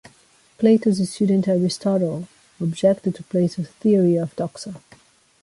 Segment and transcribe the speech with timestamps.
[0.57, 2.27] Plato's student Aristotle
[2.59, 4.81] objected to Plato's theory of doxa.